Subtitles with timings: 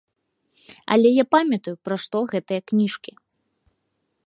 [0.95, 3.11] Але я памятаю, пра што гэтыя кніжкі.